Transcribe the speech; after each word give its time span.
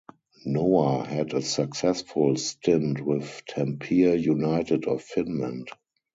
Noah 0.45 1.05
had 1.05 1.35
a 1.35 1.43
successful 1.43 2.35
stint 2.35 2.99
with 3.05 3.43
Tampere 3.47 4.15
United 4.19 4.85
of 4.85 5.03
Finland. 5.03 5.69